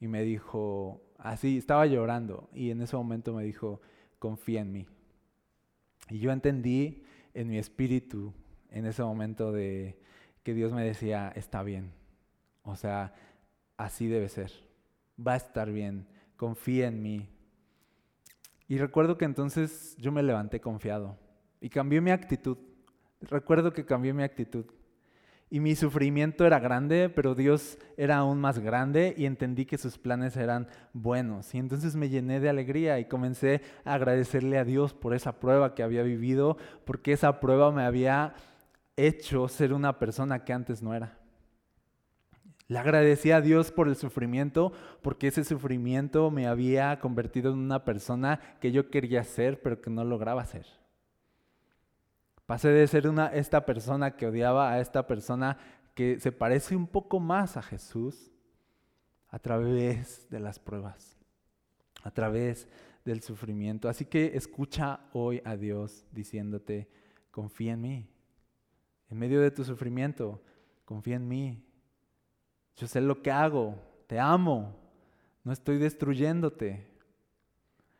[0.00, 3.80] y me dijo, así, estaba llorando y en ese momento me dijo,
[4.18, 4.86] confía en mí.
[6.08, 8.32] Y yo entendí en mi espíritu
[8.70, 9.98] en ese momento de
[10.42, 11.92] que Dios me decía, está bien.
[12.62, 13.14] O sea,
[13.76, 14.67] así debe ser.
[15.24, 16.06] Va a estar bien.
[16.36, 17.28] Confía en mí.
[18.68, 21.16] Y recuerdo que entonces yo me levanté confiado
[21.60, 22.58] y cambié mi actitud.
[23.22, 24.66] Recuerdo que cambié mi actitud.
[25.50, 29.96] Y mi sufrimiento era grande, pero Dios era aún más grande y entendí que sus
[29.96, 31.54] planes eran buenos.
[31.54, 35.74] Y entonces me llené de alegría y comencé a agradecerle a Dios por esa prueba
[35.74, 38.34] que había vivido, porque esa prueba me había
[38.96, 41.17] hecho ser una persona que antes no era.
[42.68, 47.84] Le agradecí a Dios por el sufrimiento, porque ese sufrimiento me había convertido en una
[47.84, 50.66] persona que yo quería ser, pero que no lograba ser.
[52.44, 55.58] Pasé de ser una, esta persona que odiaba a esta persona
[55.94, 58.30] que se parece un poco más a Jesús
[59.28, 61.18] a través de las pruebas,
[62.02, 62.68] a través
[63.04, 63.88] del sufrimiento.
[63.88, 66.88] Así que escucha hoy a Dios diciéndote,
[67.30, 68.10] confía en mí.
[69.10, 70.42] En medio de tu sufrimiento,
[70.84, 71.67] confía en mí.
[72.78, 73.74] Yo sé lo que hago,
[74.06, 74.74] te amo,
[75.44, 76.86] no estoy destruyéndote,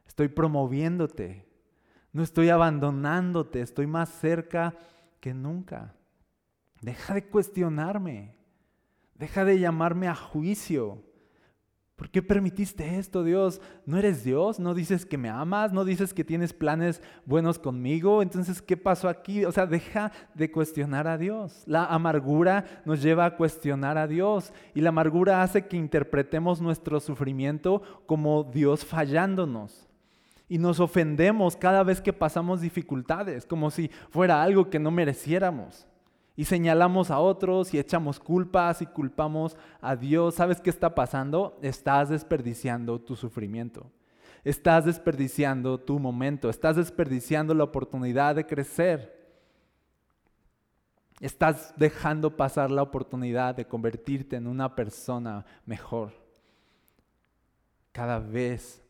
[0.06, 1.48] estoy promoviéndote.
[2.12, 4.74] No estoy abandonándote, estoy más cerca
[5.20, 5.94] que nunca.
[6.80, 8.34] Deja de cuestionarme.
[9.14, 11.02] Deja de llamarme a juicio.
[11.98, 13.60] ¿Por qué permitiste esto, Dios?
[13.84, 14.60] ¿No eres Dios?
[14.60, 15.72] ¿No dices que me amas?
[15.72, 18.22] ¿No dices que tienes planes buenos conmigo?
[18.22, 19.44] Entonces, ¿qué pasó aquí?
[19.44, 21.64] O sea, deja de cuestionar a Dios.
[21.66, 27.00] La amargura nos lleva a cuestionar a Dios y la amargura hace que interpretemos nuestro
[27.00, 29.88] sufrimiento como Dios fallándonos.
[30.48, 35.87] Y nos ofendemos cada vez que pasamos dificultades, como si fuera algo que no mereciéramos
[36.38, 40.36] y señalamos a otros y echamos culpas y culpamos a Dios.
[40.36, 41.58] ¿Sabes qué está pasando?
[41.62, 43.90] Estás desperdiciando tu sufrimiento.
[44.44, 46.48] Estás desperdiciando tu momento.
[46.48, 49.34] Estás desperdiciando la oportunidad de crecer.
[51.18, 56.12] Estás dejando pasar la oportunidad de convertirte en una persona mejor.
[57.90, 58.80] Cada vez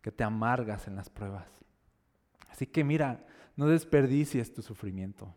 [0.00, 1.46] que te amargas en las pruebas.
[2.48, 3.22] Así que mira,
[3.54, 5.34] no desperdicies tu sufrimiento.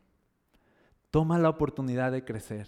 [1.12, 2.68] Toma la oportunidad de crecer.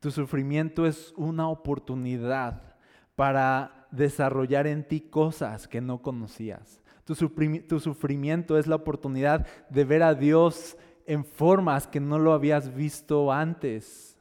[0.00, 2.76] Tu sufrimiento es una oportunidad
[3.16, 6.82] para desarrollar en ti cosas que no conocías.
[7.04, 12.74] Tu, sufrimiento es la oportunidad de ver a Dios en formas que no lo habías
[12.74, 14.18] visto antes.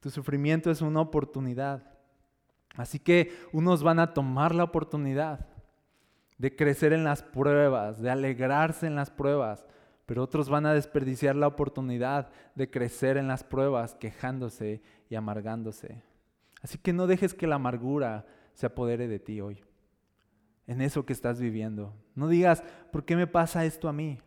[0.00, 1.82] Tu sufrimiento es una oportunidad.
[2.76, 5.46] Así que unos van a tomar la oportunidad
[6.38, 9.66] de crecer en las pruebas, de alegrarse en las pruebas,
[10.08, 16.02] pero otros van a desperdiciar la oportunidad de crecer en las pruebas, quejándose y amargándose.
[16.62, 19.62] Así que no dejes que la amargura se apodere de ti hoy,
[20.66, 21.94] en eso que estás viviendo.
[22.14, 24.18] No digas, ¿por qué me pasa esto a mí?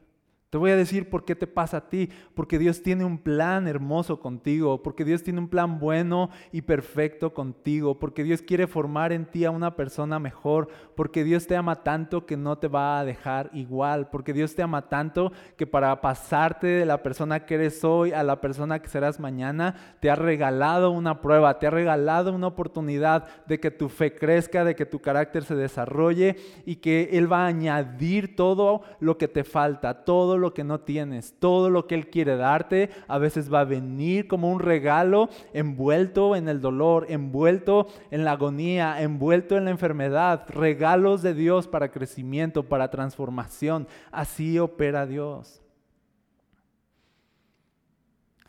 [0.52, 3.70] Te voy a decir por qué te pasa a ti, porque Dios tiene un plan
[3.70, 9.14] hermoso contigo, porque Dios tiene un plan bueno y perfecto contigo, porque Dios quiere formar
[9.14, 13.00] en ti a una persona mejor, porque Dios te ama tanto que no te va
[13.00, 17.54] a dejar igual, porque Dios te ama tanto que para pasarte de la persona que
[17.56, 21.72] eres hoy a la persona que serás mañana, te ha regalado una prueba, te ha
[21.72, 26.36] regalado una oportunidad de que tu fe crezca, de que tu carácter se desarrolle
[26.66, 30.82] y que Él va a añadir todo lo que te falta, todo lo que no
[30.82, 35.30] tienes, todo lo que Él quiere darte, a veces va a venir como un regalo
[35.54, 41.69] envuelto en el dolor, envuelto en la agonía, envuelto en la enfermedad, regalos de Dios
[41.69, 43.88] para crecimiento, para transformación.
[44.12, 45.62] Así opera Dios.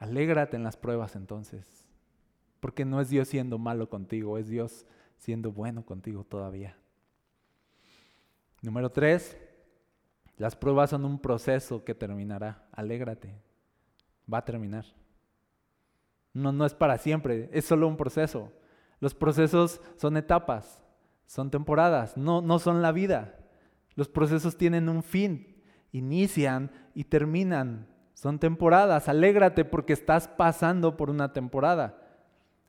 [0.01, 1.85] Alégrate en las pruebas entonces,
[2.59, 4.85] porque no es Dios siendo malo contigo, es Dios
[5.19, 6.77] siendo bueno contigo todavía.
[8.63, 9.37] Número tres,
[10.37, 12.67] las pruebas son un proceso que terminará.
[12.73, 13.35] Alégrate.
[14.33, 14.85] Va a terminar.
[16.33, 18.53] No, no es para siempre, es solo un proceso.
[19.01, 20.83] Los procesos son etapas,
[21.27, 23.37] son temporadas, no, no son la vida.
[23.95, 27.89] Los procesos tienen un fin, inician y terminan.
[28.15, 29.09] Son temporadas.
[29.09, 31.99] Alégrate porque estás pasando por una temporada.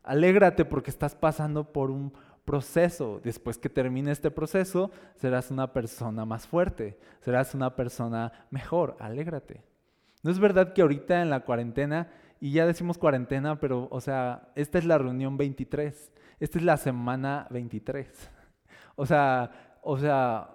[0.02, 2.13] Alégrate porque estás pasando por un
[2.45, 3.19] proceso.
[3.23, 8.95] Después que termine este proceso, serás una persona más fuerte, serás una persona mejor.
[8.99, 9.63] Alégrate.
[10.21, 14.49] No es verdad que ahorita en la cuarentena, y ya decimos cuarentena, pero, o sea,
[14.56, 18.08] esta es la reunión 23, esta es la semana 23.
[18.95, 20.53] O sea, o sea,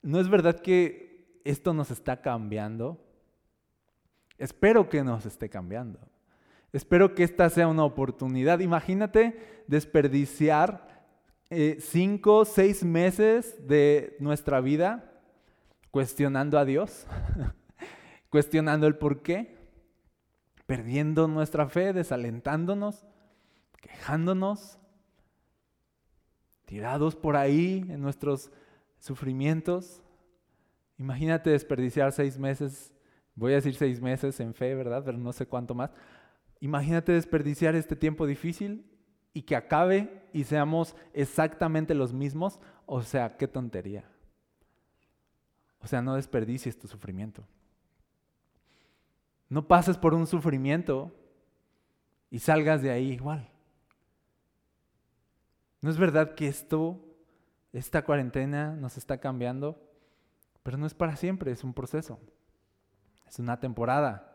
[0.00, 2.98] no es verdad que esto nos está cambiando.
[4.38, 5.98] Espero que nos esté cambiando.
[6.72, 8.60] Espero que esta sea una oportunidad.
[8.60, 10.95] Imagínate desperdiciar
[11.50, 15.12] eh, cinco, seis meses de nuestra vida
[15.92, 17.06] cuestionando a Dios,
[18.30, 19.56] cuestionando el por qué,
[20.66, 23.06] perdiendo nuestra fe, desalentándonos,
[23.80, 24.78] quejándonos,
[26.64, 28.50] tirados por ahí en nuestros
[28.98, 30.02] sufrimientos.
[30.98, 32.92] Imagínate desperdiciar seis meses,
[33.36, 35.04] voy a decir seis meses en fe, ¿verdad?
[35.04, 35.92] Pero no sé cuánto más.
[36.58, 38.95] Imagínate desperdiciar este tiempo difícil
[39.36, 44.02] y que acabe y seamos exactamente los mismos, o sea, qué tontería.
[45.80, 47.46] O sea, no desperdicies tu sufrimiento.
[49.50, 51.14] No pases por un sufrimiento
[52.30, 53.46] y salgas de ahí igual.
[55.82, 56.98] ¿No es verdad que esto,
[57.74, 59.78] esta cuarentena nos está cambiando?
[60.62, 62.18] Pero no es para siempre, es un proceso.
[63.28, 64.34] Es una temporada.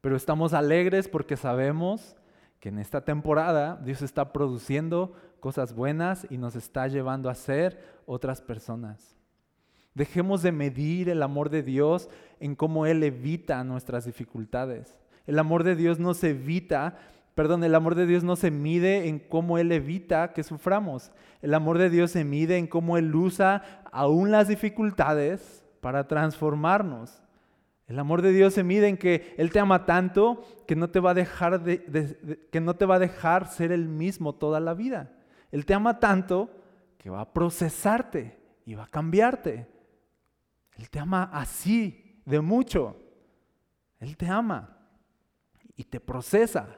[0.00, 2.14] Pero estamos alegres porque sabemos
[2.60, 7.78] que en esta temporada Dios está produciendo cosas buenas y nos está llevando a ser
[8.06, 9.16] otras personas.
[9.94, 12.08] Dejemos de medir el amor de Dios
[12.40, 14.96] en cómo Él evita nuestras dificultades.
[15.26, 16.98] El amor de Dios no se evita,
[17.34, 21.12] perdón, el amor de Dios no se mide en cómo Él evita que suframos.
[21.42, 27.22] El amor de Dios se mide en cómo Él usa aún las dificultades para transformarnos.
[27.88, 31.00] El amor de Dios se mide en que Él te ama tanto que no te
[31.00, 35.16] va a dejar, que no te va a dejar ser el mismo toda la vida.
[35.50, 36.50] Él te ama tanto
[36.98, 39.66] que va a procesarte y va a cambiarte.
[40.76, 42.94] Él te ama así, de mucho.
[44.00, 44.76] Él te ama
[45.74, 46.68] y te procesa.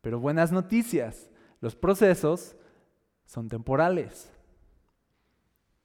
[0.00, 2.56] Pero buenas noticias, los procesos
[3.24, 4.32] son temporales,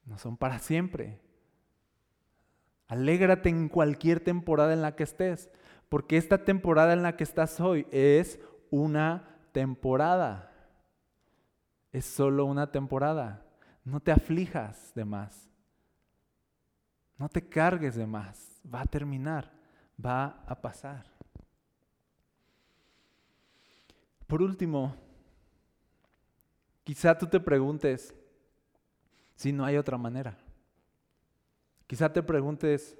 [0.03, 1.19] no son para siempre.
[2.87, 5.49] Alégrate en cualquier temporada en la que estés,
[5.89, 10.51] porque esta temporada en la que estás hoy es una temporada.
[11.91, 13.45] Es solo una temporada.
[13.83, 15.49] No te aflijas de más.
[17.17, 18.61] No te cargues de más.
[18.73, 19.51] Va a terminar.
[20.03, 21.05] Va a pasar.
[24.27, 24.95] Por último,
[26.83, 28.13] quizá tú te preguntes
[29.35, 30.37] si no hay otra manera.
[31.87, 32.97] Quizá te preguntes,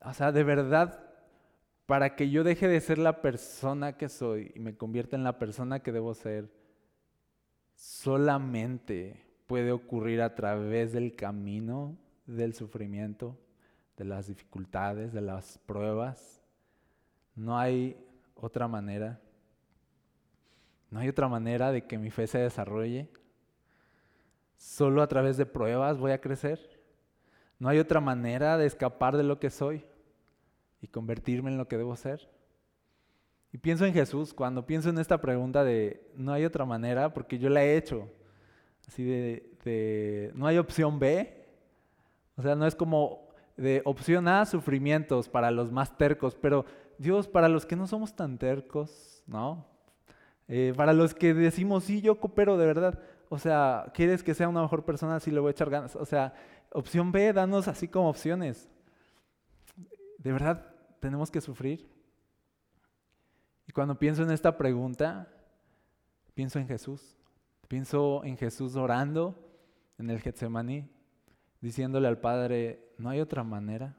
[0.00, 1.04] o sea, de verdad,
[1.86, 5.38] para que yo deje de ser la persona que soy y me convierta en la
[5.38, 6.50] persona que debo ser,
[7.74, 13.38] solamente puede ocurrir a través del camino del sufrimiento,
[13.96, 16.40] de las dificultades, de las pruebas.
[17.34, 17.96] No hay
[18.34, 19.20] otra manera.
[20.90, 23.10] No hay otra manera de que mi fe se desarrolle.
[24.56, 26.73] Solo a través de pruebas voy a crecer.
[27.58, 29.84] No hay otra manera de escapar de lo que soy
[30.80, 32.28] y convertirme en lo que debo ser.
[33.52, 37.38] Y pienso en Jesús, cuando pienso en esta pregunta de no hay otra manera, porque
[37.38, 38.08] yo la he hecho,
[38.88, 41.46] así de, no hay opción B,
[42.36, 46.64] o sea, no es como de opción A, sufrimientos para los más tercos, pero
[46.98, 49.64] Dios, para los que no somos tan tercos, ¿no?
[50.48, 52.98] Eh, para los que decimos, sí, yo coopero de verdad.
[53.28, 55.18] O sea, ¿quieres que sea una mejor persona?
[55.20, 55.96] Sí, le voy a echar ganas.
[55.96, 56.34] O sea,
[56.74, 58.68] opción B, danos así como opciones.
[60.18, 61.88] ¿De verdad tenemos que sufrir?
[63.66, 65.32] Y cuando pienso en esta pregunta,
[66.34, 67.16] pienso en Jesús.
[67.68, 69.34] Pienso en Jesús orando
[69.98, 70.90] en el Getsemaní,
[71.60, 73.96] diciéndole al Padre, no hay otra manera,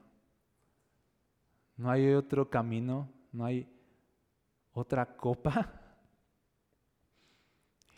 [1.76, 3.68] no hay otro camino, no hay
[4.72, 5.82] otra copa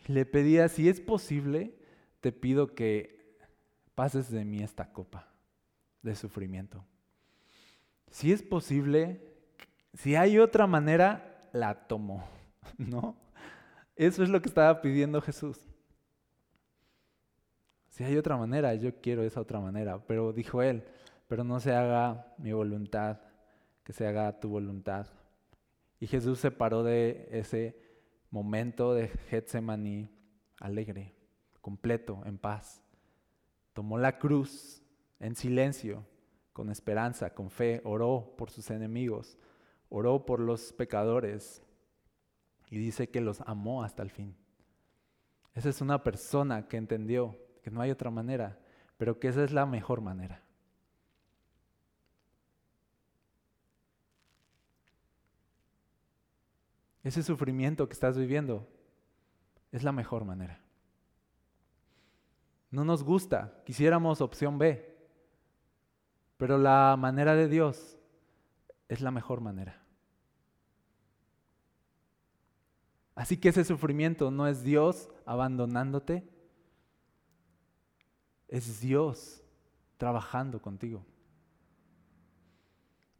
[0.09, 1.75] le pedía, si es posible,
[2.19, 3.18] te pido que
[3.99, 5.27] pases de mí esta copa
[6.01, 6.85] de sufrimiento.
[8.09, 9.21] Si es posible,
[9.93, 12.23] si hay otra manera, la tomo,
[12.77, 13.17] ¿no?
[13.97, 15.59] Eso es lo que estaba pidiendo Jesús.
[17.89, 20.01] Si hay otra manera, yo quiero esa otra manera.
[20.07, 20.85] Pero dijo él,
[21.27, 23.19] pero no se haga mi voluntad,
[23.83, 25.07] que se haga tu voluntad.
[25.99, 27.75] Y Jesús se paró de ese
[28.31, 30.09] momento de Getsemaní
[30.61, 31.13] alegre,
[31.59, 32.81] completo, en paz.
[33.79, 34.83] Tomó la cruz
[35.21, 36.05] en silencio,
[36.51, 39.37] con esperanza, con fe, oró por sus enemigos,
[39.87, 41.63] oró por los pecadores
[42.69, 44.35] y dice que los amó hasta el fin.
[45.53, 48.59] Esa es una persona que entendió que no hay otra manera,
[48.97, 50.43] pero que esa es la mejor manera.
[57.01, 58.67] Ese sufrimiento que estás viviendo
[59.71, 60.59] es la mejor manera.
[62.71, 64.95] No nos gusta, quisiéramos opción B,
[66.37, 67.97] pero la manera de Dios
[68.87, 69.81] es la mejor manera.
[73.15, 76.27] Así que ese sufrimiento no es Dios abandonándote,
[78.47, 79.43] es Dios
[79.97, 81.05] trabajando contigo.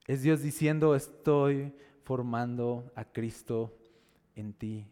[0.08, 3.78] Es Dios diciendo, estoy formando a Cristo
[4.36, 4.88] en ti.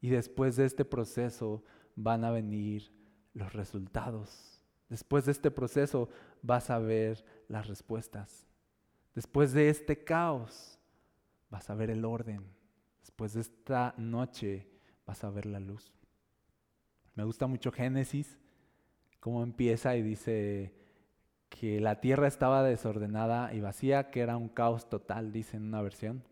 [0.00, 1.62] Y después de este proceso
[1.94, 2.90] van a venir
[3.34, 4.62] los resultados.
[4.88, 6.08] Después de este proceso
[6.42, 8.46] vas a ver las respuestas.
[9.14, 10.78] Después de este caos
[11.50, 12.42] vas a ver el orden.
[13.00, 14.66] Después de esta noche
[15.06, 15.92] vas a ver la luz.
[17.14, 18.38] Me gusta mucho Génesis,
[19.20, 20.74] cómo empieza y dice,
[21.54, 25.82] que la tierra estaba desordenada y vacía, que era un caos total, dice en una
[25.82, 26.24] versión.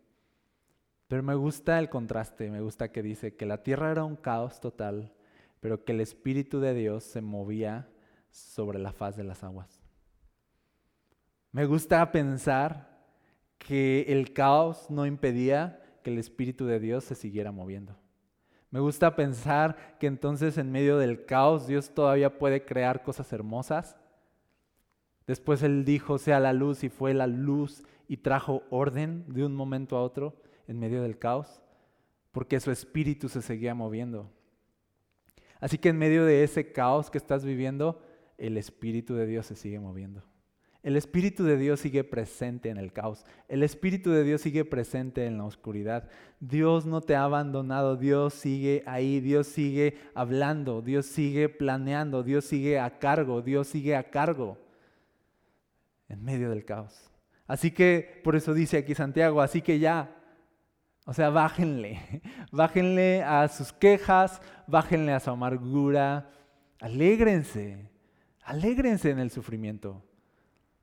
[1.07, 4.61] Pero me gusta el contraste, me gusta que dice que la tierra era un caos
[4.61, 5.12] total,
[5.62, 7.88] pero que el Espíritu de Dios se movía
[8.29, 9.81] sobre la faz de las aguas.
[11.51, 13.07] Me gusta pensar
[13.57, 17.96] que el caos no impedía que el Espíritu de Dios se siguiera moviendo.
[18.70, 23.97] Me gusta pensar que entonces en medio del caos Dios todavía puede crear cosas hermosas
[25.26, 29.55] Después él dijo, sea la luz y fue la luz y trajo orden de un
[29.55, 31.62] momento a otro en medio del caos,
[32.32, 34.30] porque su espíritu se seguía moviendo.
[35.63, 38.03] Así que en medio de ese caos que estás viviendo,
[38.37, 40.23] el espíritu de Dios se sigue moviendo.
[40.83, 43.25] El Espíritu de Dios sigue presente en el caos.
[43.47, 46.09] El Espíritu de Dios sigue presente en la oscuridad.
[46.41, 47.97] Dios no te ha abandonado.
[47.97, 49.21] Dios sigue ahí.
[49.21, 50.83] Dios sigue hablando.
[50.83, 52.25] Dios sigue planeando.
[52.25, 53.43] Dios sigue a cargo.
[53.43, 54.59] Dios sigue a cargo
[56.09, 57.13] en medio del caos.
[57.47, 60.17] Así que, por eso dice aquí Santiago, así que ya,
[61.05, 62.22] o sea, bájenle,
[62.53, 66.30] bájenle a sus quejas, bájenle a su amargura,
[66.80, 67.90] alégrense,
[68.44, 70.03] alégrense en el sufrimiento.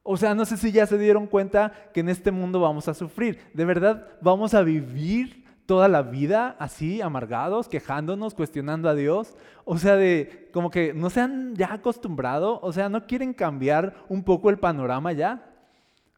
[0.04, 2.94] O sea, no sé si ya se dieron cuenta que en este mundo vamos a
[2.94, 3.40] sufrir.
[3.54, 9.36] ¿De verdad vamos a vivir toda la vida así, amargados, quejándonos, cuestionando a Dios?
[9.66, 14.04] O sea, de como que no se han ya acostumbrado, o sea, no quieren cambiar
[14.10, 15.49] un poco el panorama ya.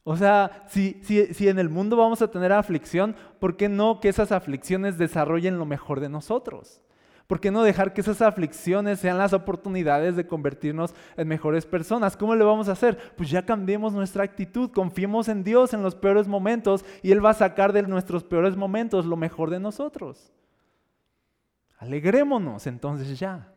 [0.04, 4.00] O sea, si, si, si en el mundo vamos a tener aflicción, ¿por qué no
[4.00, 6.82] que esas aflicciones desarrollen lo mejor de nosotros?
[7.32, 12.18] ¿Por qué no dejar que esas aflicciones sean las oportunidades de convertirnos en mejores personas?
[12.18, 13.14] ¿Cómo le vamos a hacer?
[13.16, 17.30] Pues ya cambiemos nuestra actitud, confiemos en Dios en los peores momentos y Él va
[17.30, 20.34] a sacar de nuestros peores momentos lo mejor de nosotros.
[21.78, 23.54] Alegrémonos entonces ya.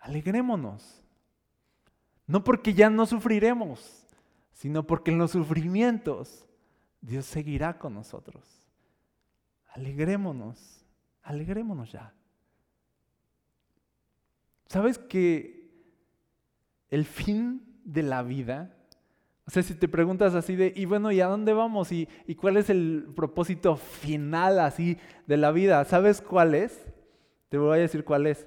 [0.00, 1.02] Alegrémonos.
[2.26, 4.03] No porque ya no sufriremos,
[4.54, 6.46] sino porque en los sufrimientos
[7.00, 8.64] Dios seguirá con nosotros.
[9.74, 10.86] Alegrémonos.
[11.22, 12.14] Alegrémonos ya.
[14.66, 15.70] ¿Sabes que
[16.88, 18.74] el fin de la vida,
[19.46, 21.92] o sea, si te preguntas así de, y bueno, ¿y a dónde vamos?
[21.92, 24.96] ¿Y, ¿Y, cuál es el propósito final así
[25.26, 25.84] de la vida?
[25.84, 26.86] ¿Sabes cuál es?
[27.48, 28.46] Te voy a decir cuál es.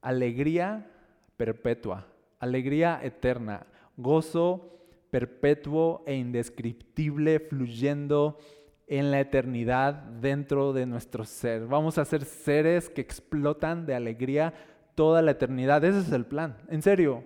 [0.00, 0.90] Alegría
[1.36, 2.06] perpetua,
[2.38, 3.66] alegría eterna,
[3.96, 4.81] gozo
[5.12, 8.38] perpetuo e indescriptible fluyendo
[8.86, 11.66] en la eternidad dentro de nuestro ser.
[11.66, 14.54] Vamos a ser seres que explotan de alegría
[14.94, 15.84] toda la eternidad.
[15.84, 16.56] Ese es el plan.
[16.68, 17.24] En serio,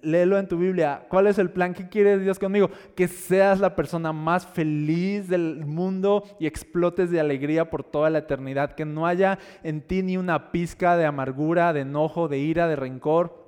[0.00, 1.06] léelo en tu Biblia.
[1.10, 1.74] ¿Cuál es el plan?
[1.74, 2.70] ¿Qué quiere Dios conmigo?
[2.96, 8.20] Que seas la persona más feliz del mundo y explotes de alegría por toda la
[8.20, 8.72] eternidad.
[8.72, 12.76] Que no haya en ti ni una pizca de amargura, de enojo, de ira, de
[12.76, 13.43] rencor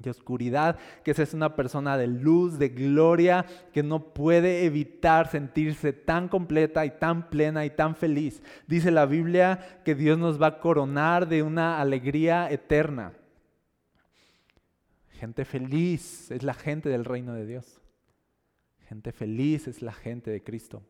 [0.00, 5.92] de oscuridad, que seas una persona de luz, de gloria, que no puede evitar sentirse
[5.92, 8.42] tan completa y tan plena y tan feliz.
[8.66, 13.12] Dice la Biblia que Dios nos va a coronar de una alegría eterna.
[15.10, 17.80] Gente feliz es la gente del reino de Dios.
[18.88, 20.82] Gente feliz es la gente de Cristo.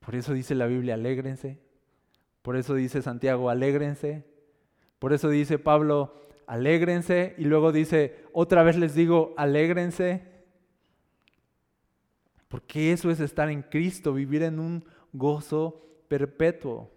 [0.00, 1.58] Por eso dice la Biblia, alégrense.
[2.42, 4.24] Por eso dice Santiago, alégrense.
[4.98, 7.36] Por eso dice Pablo, alégrense.
[7.38, 10.22] Y luego dice, otra vez les digo, alégrense.
[12.48, 16.90] Porque eso es estar en Cristo, vivir en un gozo perpetuo.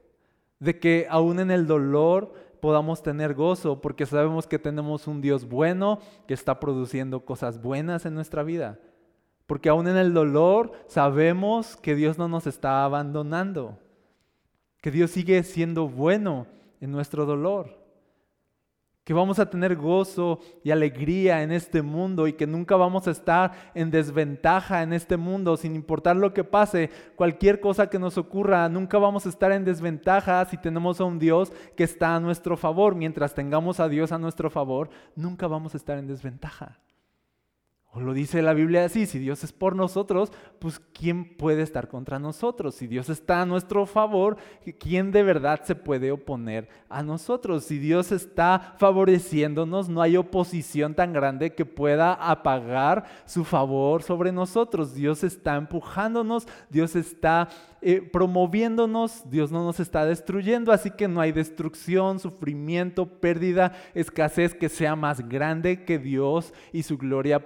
[0.60, 5.48] De que aún en el dolor podamos tener gozo, porque sabemos que tenemos un Dios
[5.48, 8.80] bueno que está produciendo cosas buenas en nuestra vida.
[9.46, 13.78] Porque aún en el dolor sabemos que Dios no nos está abandonando,
[14.82, 16.48] que Dios sigue siendo bueno
[16.82, 17.83] en nuestro dolor
[19.04, 23.12] que vamos a tener gozo y alegría en este mundo y que nunca vamos a
[23.12, 28.18] estar en desventaja en este mundo, sin importar lo que pase, cualquier cosa que nos
[28.18, 32.20] ocurra, nunca vamos a estar en desventaja si tenemos a un Dios que está a
[32.20, 32.96] nuestro favor.
[32.96, 36.80] Mientras tengamos a Dios a nuestro favor, nunca vamos a estar en desventaja.
[37.96, 41.90] O lo dice la Biblia así, si Dios es por nosotros, pues ¿quién puede estar
[41.90, 42.74] contra nosotros?
[42.74, 44.38] Si Dios está a nuestro favor,
[44.80, 47.66] ¿quién de verdad se puede oponer a nosotros?
[47.66, 54.32] Si Dios está favoreciéndonos, no hay oposición tan grande que pueda apagar su favor sobre
[54.32, 54.96] nosotros.
[54.96, 57.50] Dios está empujándonos, Dios está
[57.86, 64.56] eh, promoviéndonos, Dios no nos está destruyendo, así que no hay destrucción, sufrimiento, pérdida, escasez
[64.56, 67.46] que sea más grande que Dios y su gloria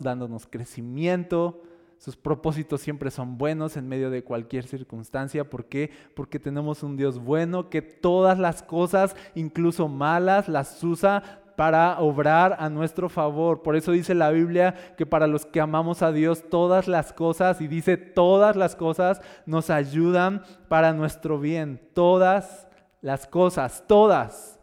[0.00, 1.62] dándonos crecimiento.
[1.98, 5.48] Sus propósitos siempre son buenos en medio de cualquier circunstancia.
[5.48, 5.90] ¿Por qué?
[6.14, 12.56] Porque tenemos un Dios bueno que todas las cosas, incluso malas, las usa para obrar
[12.58, 13.62] a nuestro favor.
[13.62, 17.62] Por eso dice la Biblia que para los que amamos a Dios todas las cosas,
[17.62, 21.80] y dice todas las cosas, nos ayudan para nuestro bien.
[21.94, 22.68] Todas
[23.00, 24.55] las cosas, todas.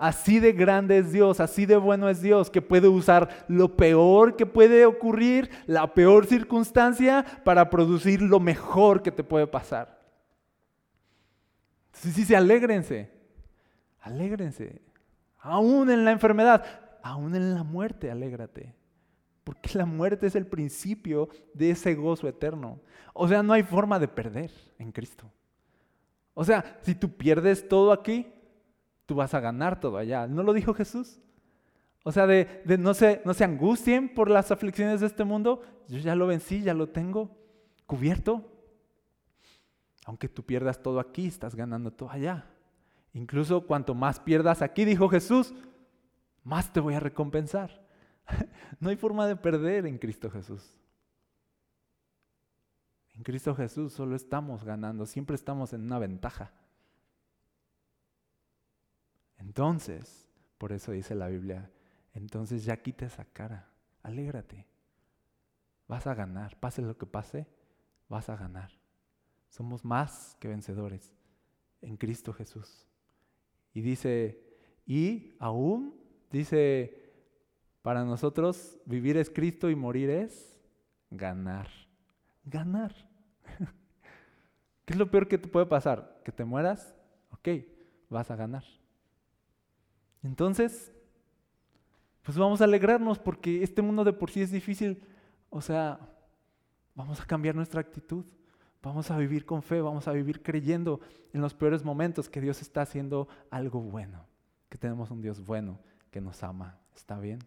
[0.00, 4.34] Así de grande es Dios, así de bueno es Dios, que puede usar lo peor
[4.34, 10.00] que puede ocurrir, la peor circunstancia, para producir lo mejor que te puede pasar.
[11.92, 13.10] Sí, sí, sí, alégrense,
[14.00, 14.80] alégrense.
[15.38, 16.64] Aún en la enfermedad,
[17.02, 18.74] aún en la muerte, alégrate.
[19.44, 22.80] Porque la muerte es el principio de ese gozo eterno.
[23.12, 25.30] O sea, no hay forma de perder en Cristo.
[26.32, 28.32] O sea, si tú pierdes todo aquí,
[29.10, 30.28] tú vas a ganar todo allá.
[30.28, 31.18] ¿No lo dijo Jesús?
[32.04, 35.64] O sea, de, no, se, no se angustien por las aflicciones de este mundo.
[35.88, 37.36] Yo ya lo vencí, ya lo tengo
[37.86, 38.48] cubierto.
[40.06, 42.46] Aunque tú pierdas todo aquí, estás ganando todo allá.
[43.12, 45.54] Incluso cuanto más pierdas aquí, dijo Jesús,
[46.44, 47.84] más te voy a recompensar.
[48.78, 50.78] No hay forma de perder en Cristo Jesús.
[53.16, 56.52] En Cristo Jesús solo estamos ganando, siempre estamos en una ventaja.
[59.40, 60.28] Entonces,
[60.58, 61.70] por eso dice la Biblia,
[62.12, 63.68] entonces ya quita esa cara,
[64.02, 64.66] alégrate.
[65.88, 67.46] Vas a ganar, pase lo que pase,
[68.08, 68.70] vas a ganar.
[69.48, 71.12] Somos más que vencedores
[71.80, 72.86] en Cristo Jesús.
[73.72, 74.44] Y dice,
[74.86, 75.98] y aún,
[76.30, 77.12] dice,
[77.82, 80.60] para nosotros vivir es Cristo y morir es
[81.10, 81.68] ganar.
[82.44, 82.94] Ganar.
[84.84, 86.20] ¿Qué es lo peor que te puede pasar?
[86.24, 86.94] ¿Que te mueras?
[87.30, 87.48] Ok,
[88.10, 88.79] vas a ganar.
[90.22, 90.92] Entonces,
[92.22, 95.02] pues vamos a alegrarnos porque este mundo de por sí es difícil.
[95.48, 95.98] O sea,
[96.94, 98.24] vamos a cambiar nuestra actitud.
[98.82, 101.00] Vamos a vivir con fe, vamos a vivir creyendo
[101.32, 104.26] en los peores momentos que Dios está haciendo algo bueno,
[104.70, 105.78] que tenemos un Dios bueno
[106.10, 106.78] que nos ama.
[106.96, 107.40] ¿Está bien?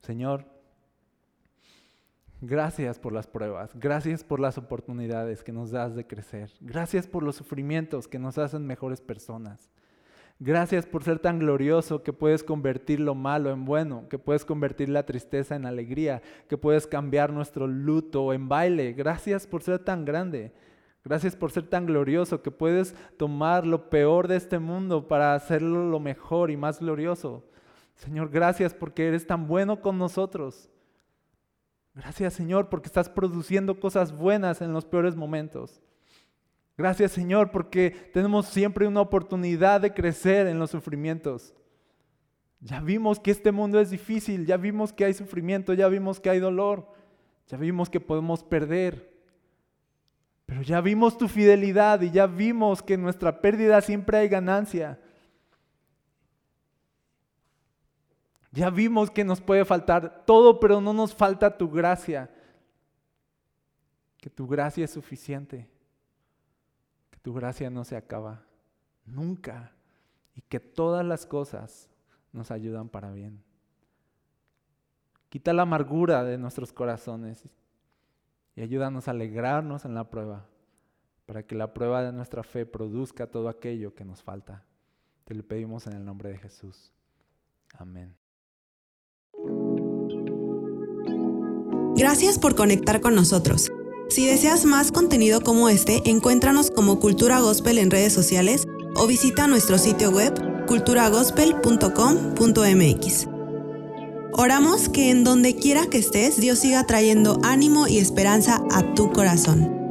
[0.00, 0.46] Señor,
[2.40, 7.22] gracias por las pruebas, gracias por las oportunidades que nos das de crecer, gracias por
[7.22, 9.70] los sufrimientos que nos hacen mejores personas.
[10.44, 14.88] Gracias por ser tan glorioso que puedes convertir lo malo en bueno, que puedes convertir
[14.88, 18.92] la tristeza en alegría, que puedes cambiar nuestro luto en baile.
[18.92, 20.52] Gracias por ser tan grande.
[21.04, 25.88] Gracias por ser tan glorioso que puedes tomar lo peor de este mundo para hacerlo
[25.88, 27.44] lo mejor y más glorioso.
[27.94, 30.68] Señor, gracias porque eres tan bueno con nosotros.
[31.94, 35.80] Gracias, Señor, porque estás produciendo cosas buenas en los peores momentos.
[36.76, 41.54] Gracias, Señor, porque tenemos siempre una oportunidad de crecer en los sufrimientos.
[42.60, 46.30] Ya vimos que este mundo es difícil, ya vimos que hay sufrimiento, ya vimos que
[46.30, 46.88] hay dolor,
[47.48, 49.12] ya vimos que podemos perder.
[50.46, 55.00] Pero ya vimos tu fidelidad y ya vimos que en nuestra pérdida siempre hay ganancia.
[58.52, 62.30] Ya vimos que nos puede faltar todo, pero no nos falta tu gracia.
[64.18, 65.68] Que tu gracia es suficiente.
[67.22, 68.44] Tu gracia no se acaba
[69.04, 69.72] nunca.
[70.34, 71.88] Y que todas las cosas
[72.32, 73.42] nos ayudan para bien.
[75.28, 77.48] Quita la amargura de nuestros corazones
[78.54, 80.46] y ayúdanos a alegrarnos en la prueba,
[81.26, 84.64] para que la prueba de nuestra fe produzca todo aquello que nos falta.
[85.24, 86.92] Te lo pedimos en el nombre de Jesús.
[87.78, 88.14] Amén.
[91.96, 93.70] Gracias por conectar con nosotros.
[94.12, 99.46] Si deseas más contenido como este, encuéntranos como Cultura Gospel en redes sociales o visita
[99.46, 103.26] nuestro sitio web culturagospel.com.mx.
[104.34, 109.10] Oramos que en donde quiera que estés, Dios siga trayendo ánimo y esperanza a tu
[109.12, 109.81] corazón.